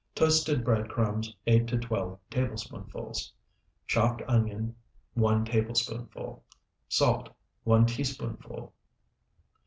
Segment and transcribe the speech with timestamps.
[0.15, 3.31] Toasted bread crumbs, 8 to 12 tablespoonfuls.
[3.85, 4.75] Chopped onion,
[5.13, 6.43] 1 tablespoonful.
[6.89, 7.29] Salt,
[7.65, 8.73] 1 teaspoonful.